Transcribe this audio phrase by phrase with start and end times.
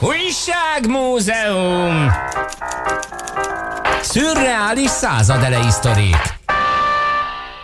[0.00, 2.10] Újságmúzeum!
[4.02, 6.34] Szürreális századelei sztorik.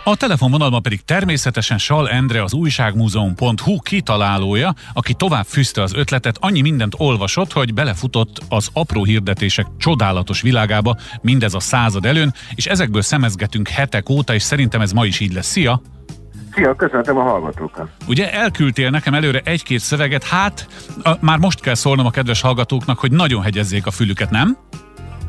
[0.03, 6.61] A telefonvonalban pedig természetesen Sal Endre az újságmúzeum.hu kitalálója, aki tovább fűzte az ötletet, annyi
[6.61, 13.01] mindent olvasott, hogy belefutott az apró hirdetések csodálatos világába, mindez a század előn, és ezekből
[13.01, 15.47] szemezgetünk hetek óta, és szerintem ez ma is így lesz.
[15.47, 15.81] Szia!
[16.55, 17.87] Szia, köszöntöm a hallgatókat.
[18.07, 20.67] Ugye elküldtél nekem előre egy-két szöveget, hát
[21.03, 24.57] a, már most kell szólnom a kedves hallgatóknak, hogy nagyon hegyezzék a fülüket, nem?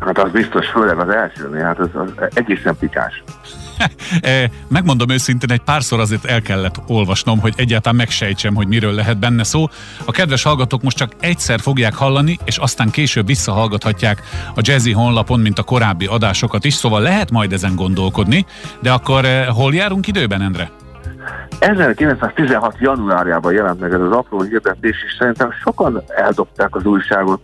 [0.00, 3.22] Hát az biztos, főleg az elsőnél, hát az, az egészen pikás.
[4.20, 9.18] E, megmondom őszintén, egy párszor azért el kellett olvasnom, hogy egyáltalán megsejtsem, hogy miről lehet
[9.18, 9.68] benne szó.
[10.04, 14.22] A kedves hallgatók most csak egyszer fogják hallani, és aztán később visszahallgathatják
[14.54, 18.46] a Jazzy honlapon, mint a korábbi adásokat is, szóval lehet majd ezen gondolkodni,
[18.80, 20.70] de akkor e, hol járunk időben, Endre?
[21.58, 22.76] 1916.
[22.78, 27.40] januárjában jelent meg ez az apró hirdetés, és szerintem sokan eldobták az újságot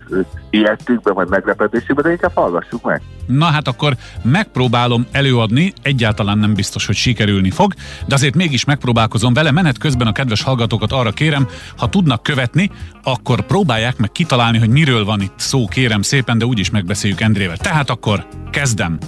[0.51, 3.03] ilyettükbe, vagy meglepetésükbe, de inkább hallgassuk meg.
[3.27, 7.73] Na hát akkor megpróbálom előadni, egyáltalán nem biztos, hogy sikerülni fog,
[8.07, 9.51] de azért mégis megpróbálkozom vele.
[9.51, 12.71] Menet közben a kedves hallgatókat arra kérem, ha tudnak követni,
[13.03, 17.57] akkor próbálják meg kitalálni, hogy miről van itt szó, kérem szépen, de úgyis megbeszéljük Endrével.
[17.57, 18.99] Tehát akkor kezdem.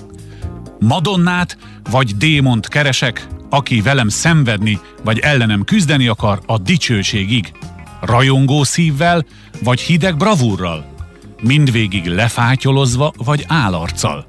[0.78, 1.56] Madonnát
[1.91, 7.53] vagy démont keresek, aki velem szenvedni vagy ellenem küzdeni akar a dicsőségig.
[8.00, 9.25] Rajongó szívvel
[9.62, 10.95] vagy hideg bravúrral.
[11.42, 14.28] Mindvégig lefátyolozva vagy álarccal.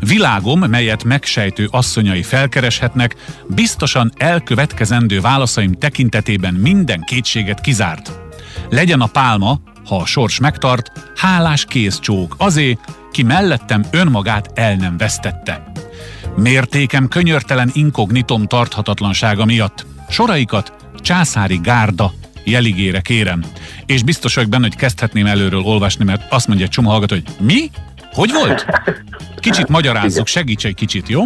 [0.00, 8.12] Világom, melyet megsejtő asszonyai felkereshetnek, biztosan elkövetkezendő válaszaim tekintetében minden kétséget kizárt.
[8.70, 12.78] Legyen a pálma, ha a sors megtart, hálás kézcsók azé,
[13.12, 15.71] ki mellettem önmagát el nem vesztette.
[16.36, 19.86] Mértékem könyörtelen inkognitom tarthatatlansága miatt.
[20.08, 22.12] Soraikat császári gárda
[22.44, 23.42] jeligére kérem.
[23.86, 27.46] És biztos vagyok benne, hogy kezdhetném előről olvasni, mert azt mondja egy csomó hallgató, hogy
[27.46, 27.70] mi?
[28.12, 28.66] Hogy volt?
[29.40, 31.22] Kicsit magyarázzuk, segíts egy kicsit, jó?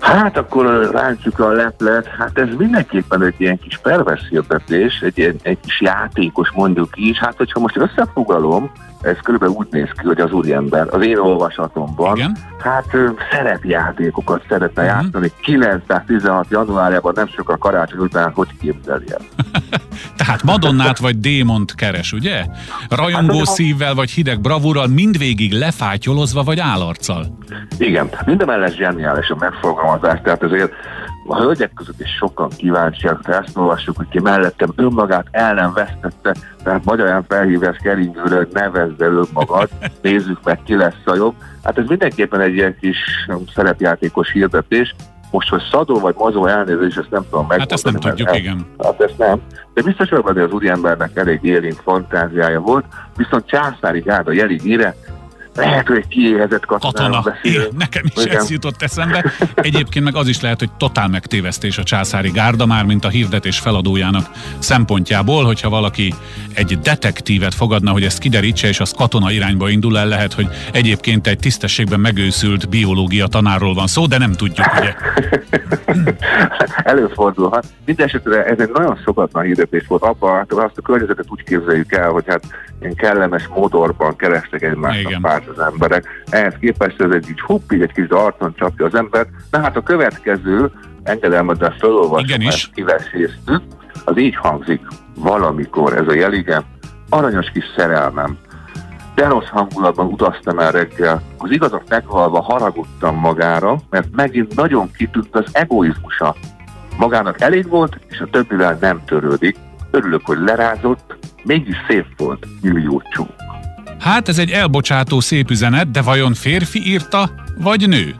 [0.00, 5.58] Hát akkor rántjuk a leplet, hát ez mindenképpen egy ilyen kis pervers hirdetés, egy, egy
[5.64, 10.32] kis játékos mondjuk is, hát hogyha most összefoglalom, ez körülbelül úgy néz ki, hogy az
[10.32, 12.36] úriember az én olvasatomban, Igen?
[12.58, 12.86] hát
[13.30, 15.02] szerepjátékokat szeretne uh-huh.
[15.02, 19.16] játszani 916 januárjában, nem sok a karácsony után, hogy képzelje.
[20.16, 22.44] Tehát Madonnát vagy démont keres, ugye?
[22.88, 27.38] Rajongó hát, szívvel vagy hideg bravúrral, mindvégig lefátyolozva vagy állarccal.
[27.78, 30.72] Igen, mindemellett zseniális a megfogalmazás, tehát ezért
[31.26, 35.72] a hölgyek között is sokan kíváncsiak, ha ezt olvassuk, hogy ki mellettem önmagát el nem
[35.72, 39.68] vesztette, tehát magyarán felhívás keringőre, hogy nevezd el önmagad,
[40.02, 41.34] nézzük meg, ki lesz a jobb.
[41.62, 42.98] Hát ez mindenképpen egy ilyen kis
[43.54, 44.94] szerepjátékos hirdetés,
[45.30, 47.60] most, hogy szadó vagy mazó elnézés, ezt nem tudom megmondani.
[47.60, 48.66] Hát ezt nem tudjuk, el, igen.
[48.78, 49.40] Hát ezt nem.
[49.74, 52.84] De biztos vagyok hogy az úriembernek elég élénk fantáziája volt,
[53.16, 54.94] viszont császári gárda jelig mire
[55.54, 57.24] lehet, hogy egy kiéhezett katona.
[57.42, 58.36] Igen, nekem is Igen.
[58.36, 59.24] ez jutott eszembe.
[59.54, 63.58] Egyébként meg az is lehet, hogy totál megtévesztés a császári gárda, már mint a hirdetés
[63.58, 66.14] feladójának szempontjából, hogyha valaki
[66.54, 71.26] egy detektívet fogadna, hogy ezt kiderítse, és az katona irányba indul el, lehet, hogy egyébként
[71.26, 74.94] egy tisztességben megőszült biológia tanárról van szó, de nem tudjuk, ugye.
[76.84, 77.66] Előfordulhat.
[77.84, 80.02] Mindenesetre ez egy nagyon szokatlan hirdetés volt.
[80.02, 82.42] Abban hát azt a környezetet úgy képzeljük el, hogy hát
[82.80, 86.24] ilyen kellemes modorban kerestek egymásnak pár át az emberek.
[86.30, 89.28] Ehhez képest ez egy így így egy kis arcon csapja az embert.
[89.50, 90.70] De hát a következő,
[91.02, 93.62] engedelmeddel felolvasom, ezt kiveséztük,
[94.04, 94.80] az így hangzik,
[95.14, 96.62] valamikor ez a jelige,
[97.08, 98.38] aranyos kis szerelmem,
[99.14, 101.22] de rossz hangulatban utaztam el reggel.
[101.38, 106.34] Az igazat meghalva haragudtam magára, mert megint nagyon kitűnt az egoizmusa.
[106.98, 109.56] Magának elég volt, és a többivel nem törődik.
[109.90, 113.51] Örülök, hogy lerázott, mégis szép volt, millió csók.
[114.02, 118.14] Hát ez egy elbocsátó szép üzenet, de vajon férfi írta, vagy nő?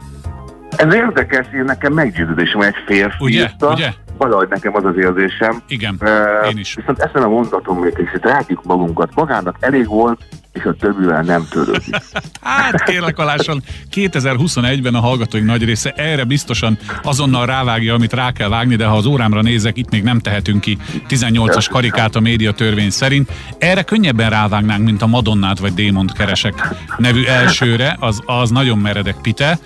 [0.77, 3.71] Ez érdekes, én nekem meggyőződésem, hogy egy férfi ugye, írta.
[3.71, 3.89] Ugye?
[4.17, 5.61] Valahogy nekem az az érzésem.
[5.67, 6.75] Igen, uh, én is.
[6.75, 9.15] Viszont ezen a mondatom még kicsit rákjuk magunkat.
[9.15, 11.95] Magának elég volt, és a többivel nem törődik.
[12.41, 13.63] hát kérlek alásan,
[13.93, 18.95] 2021-ben a hallgatóink nagy része erre biztosan azonnal rávágja, amit rá kell vágni, de ha
[18.95, 20.77] az órámra nézek, itt még nem tehetünk ki
[21.09, 23.31] 18-as karikát a média törvény szerint.
[23.57, 26.67] Erre könnyebben rávágnánk, mint a Madonnát vagy Démont keresek
[26.97, 29.59] nevű elsőre, az, az nagyon meredek pite.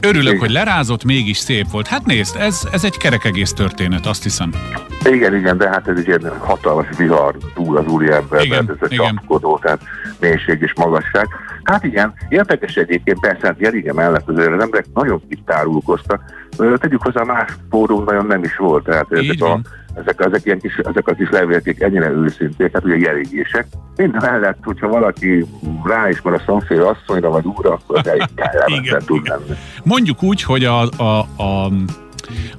[0.00, 0.38] Örülök, igen.
[0.38, 1.86] hogy lerázott, mégis szép volt.
[1.86, 4.52] Hát nézd, ez, ez egy kerek egész történet, azt hiszem.
[5.04, 9.58] Igen, igen, de hát ez egy ilyen hatalmas vihar túl az úriember, ez egy csapkodó,
[9.62, 9.80] tehát
[10.20, 11.28] mélység és magasság.
[11.62, 16.22] Hát igen, érdekes egyébként, persze, hát Jerige mellett az emberek nagyon kitárulkoztak.
[16.76, 19.60] Tegyük hozzá, más fórum nagyon nem is volt, tehát ezek a,
[19.94, 23.66] ezek, ezek, ilyen kis, ezek a kis levélték ennyire őszinték, hát ugye jerigések.
[23.96, 25.44] Minden mellett, hogyha valaki
[25.84, 29.56] rá is van a szomszéd asszonyra vagy úra, akkor elég kellemetlen tud lenni.
[29.84, 31.72] Mondjuk úgy, hogy a, a, a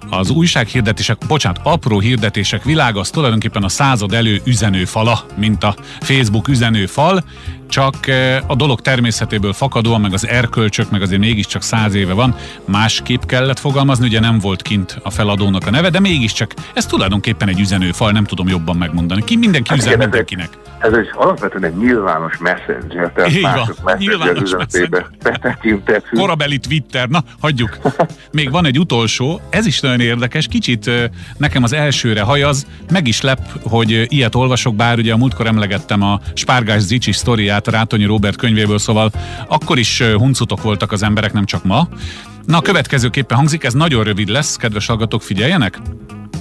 [0.09, 6.47] az újsághirdetések, bocsánat, apró hirdetések világa az tulajdonképpen a század elő üzenőfala, mint a Facebook
[6.47, 7.23] üzenőfal,
[7.69, 12.35] csak eh, a dolog természetéből fakadóan, meg az erkölcsök, meg azért mégiscsak száz éve van,
[12.65, 17.47] másképp kellett fogalmazni, ugye nem volt kint a feladónak a neve, de mégiscsak ez tulajdonképpen
[17.47, 19.23] egy üzenőfal, nem tudom jobban megmondani.
[19.23, 20.49] Ki mindenki hát üzen igen, mindenkinek.
[20.79, 26.05] Ez egy alapvetően egy nyilvános messenger, tehát Így mások messenger üzenetébe betekintett.
[26.09, 27.77] Korabeli Twitter, na hagyjuk.
[28.31, 30.91] Még van egy utolsó, ez is nagyon érdekes, kicsit
[31.37, 36.01] nekem az elsőre hajaz, meg is lep, hogy ilyet olvasok, bár ugye a múltkor emlegettem
[36.01, 39.11] a Spárgás Zicsi sztoriát Rátonyi Robert könyvéből, szóval
[39.47, 41.87] akkor is huncutok voltak az emberek, nem csak ma.
[42.45, 45.79] Na, a következőképpen hangzik, ez nagyon rövid lesz, kedves hallgatók, figyeljenek.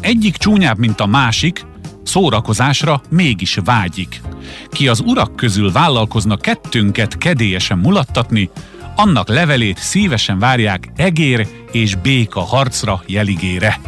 [0.01, 1.65] Egyik csúnyább, mint a másik,
[2.07, 4.21] szórakozásra mégis vágyik.
[4.69, 8.51] Ki az urak közül vállalkozna kettőnket kedélyesen mulattatni,
[8.97, 13.81] annak levelét szívesen várják egér és béka harcra jeligére.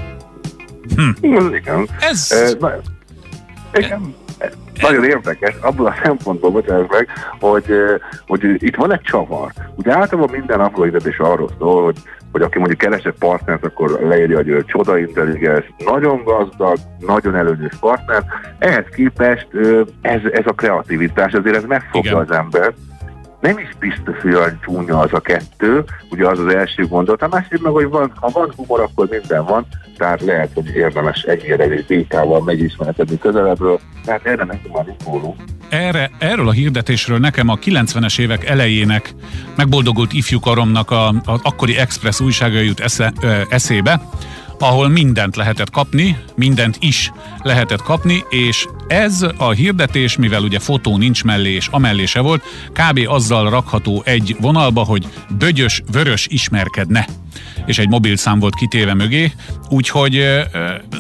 [0.94, 1.10] Hm.
[1.54, 1.88] Igen.
[2.00, 2.32] Ez...
[2.32, 4.14] E, igen.
[4.80, 7.08] Nagyon érdekes, abból a szempontból bocsánat meg,
[7.40, 7.74] hogy,
[8.26, 9.52] hogy itt van egy csavar.
[9.74, 11.96] Ugye általában minden apró is arról szól, hogy,
[12.32, 18.24] hogy aki mondjuk keresett partnert, akkor leírja, hogy csoda intelligens, nagyon gazdag, nagyon előnyös partner.
[18.58, 19.48] Ehhez képest
[20.00, 22.22] ez, ez a kreativitás, azért ez megfogja Igen.
[22.22, 22.76] az embert,
[23.40, 27.22] nem is biztos, hogy olyan csúnya az a kettő, ugye az az első gondolat.
[27.22, 31.22] A másik meg, hogy van, ha van humor, akkor minden van, tehát lehet, hogy érdemes
[31.22, 35.36] egyére egy békával megismerkedni közelebbről, tehát erre nekem már infólunk.
[35.68, 39.14] Erre, erről a hirdetésről nekem a 90-es évek elejének
[39.56, 44.00] megboldogult ifjúkaromnak a, a akkori Express újsága jut esze, ö, eszébe,
[44.62, 47.12] ahol mindent lehetett kapni, mindent is
[47.42, 52.42] lehetett kapni, és ez a hirdetés, mivel ugye fotó nincs mellé és amellé se volt,
[52.72, 53.00] kb.
[53.06, 55.06] azzal rakható egy vonalba, hogy
[55.38, 57.06] bögyös, vörös ismerkedne
[57.66, 59.32] és egy mobilszám volt kitéve mögé,
[59.70, 60.46] úgyhogy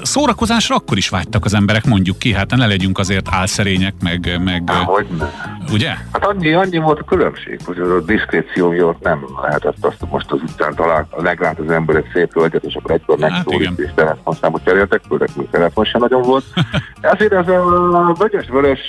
[0.02, 4.40] szórakozásra akkor is vágytak az emberek, mondjuk ki, hát ne legyünk azért álszerények, meg...
[4.44, 5.26] meg Há, hogy ne.
[5.72, 5.88] Ugye?
[6.12, 10.40] Hát annyi, annyi volt a különbség, hogy a diszkréció miatt nem lehetett azt most az
[10.42, 14.64] utcán talál, meglát az ember egy szép hölgyet, és akkor egykor hát megszólít, és telefonszámot
[14.64, 16.44] cseréltek, főleg még telefon sem nagyon volt.
[17.00, 18.80] Ezért ez a vögyös-vörös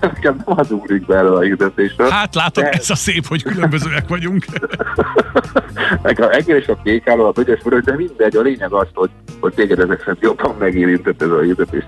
[0.00, 2.10] nekem nem az ugrik be a hirdetésről.
[2.10, 2.70] Hát látod, de...
[2.70, 4.44] ez a szép, hogy különbözőek vagyunk.
[6.02, 9.10] a egész a kék álló, a vögyös vörös, de mindegy, a lényeg az, hogy,
[9.40, 11.84] hogy téged ezek szerint jobban megérintett ez a hirdetés.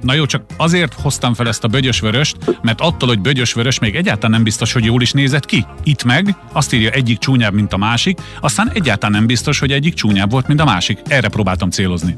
[0.00, 1.68] Na jó, csak azért hoztam fel ezt a
[2.00, 5.64] vöröst, mert attól, hogy vörös még egyáltalán nem biztos, hogy jól is nézett ki.
[5.82, 9.94] Itt meg azt írja egyik csúnyább, mint a másik, aztán egyáltalán nem biztos, hogy egyik
[9.94, 10.98] csúnyább volt, mint a másik.
[11.08, 12.16] Erre próbáltam célozni.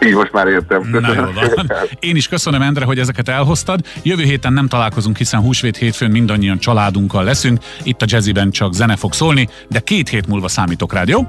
[0.00, 0.88] Így most már értem.
[0.90, 1.70] Na jó van.
[2.00, 3.80] Én is köszönöm, Endre, hogy ezeket elhoztad.
[4.02, 7.58] Jövő héten nem találkozunk, hiszen húsvét hétfőn mindannyian családunkkal leszünk.
[7.82, 11.20] Itt a Jazzyben csak zene fog szólni, de két hét múlva számítok rád, jó?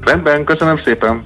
[0.00, 1.24] Rendben, köszönöm szépen.